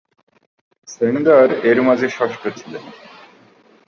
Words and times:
Sanger 0.87 1.49
এর 1.69 1.77
মাঝে 1.81 2.07
ষষ্ঠ 2.09 2.43
ছিলেন। 2.57 2.85